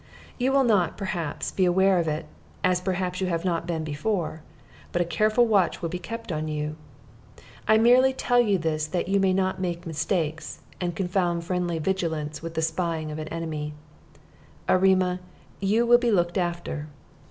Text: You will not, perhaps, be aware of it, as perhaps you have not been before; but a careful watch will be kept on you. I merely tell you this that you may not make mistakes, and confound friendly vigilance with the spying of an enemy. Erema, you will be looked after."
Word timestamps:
You 0.39 0.51
will 0.51 0.63
not, 0.63 0.97
perhaps, 0.97 1.51
be 1.51 1.63
aware 1.63 1.99
of 1.99 2.07
it, 2.07 2.25
as 2.63 2.81
perhaps 2.81 3.21
you 3.21 3.27
have 3.27 3.45
not 3.45 3.67
been 3.67 3.83
before; 3.83 4.41
but 4.91 4.99
a 4.99 5.05
careful 5.05 5.45
watch 5.45 5.79
will 5.83 5.89
be 5.89 5.99
kept 5.99 6.31
on 6.31 6.47
you. 6.47 6.75
I 7.67 7.77
merely 7.77 8.11
tell 8.11 8.39
you 8.39 8.57
this 8.57 8.87
that 8.87 9.07
you 9.07 9.19
may 9.19 9.31
not 9.31 9.61
make 9.61 9.85
mistakes, 9.85 10.61
and 10.81 10.95
confound 10.95 11.43
friendly 11.43 11.77
vigilance 11.77 12.41
with 12.41 12.55
the 12.55 12.63
spying 12.63 13.11
of 13.11 13.19
an 13.19 13.27
enemy. 13.27 13.75
Erema, 14.67 15.19
you 15.59 15.85
will 15.85 15.99
be 15.99 16.09
looked 16.09 16.39
after." 16.39 16.87